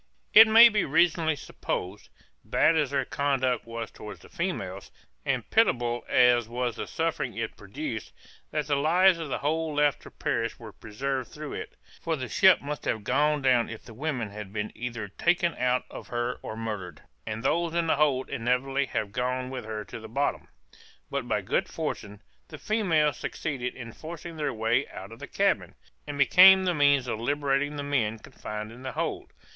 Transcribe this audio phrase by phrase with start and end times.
[0.33, 2.09] _]It may be reasonably supposed,
[2.43, 4.89] bad as their conduct was towards the females,
[5.27, 8.11] and pitiable as was the suffering it produced,
[8.49, 12.27] that the lives of the whole left to perish were preserved through it; for the
[12.27, 16.39] ship must have gone down if the women had been either taken out of her
[16.41, 20.47] or murdered, and those in the hold inevitably have gone with her to the bottom.
[21.11, 25.75] But by good fortune, the females succeeded in forcing their way out of the cabin,
[26.07, 29.31] and became the means of liberating the men confined in the hold.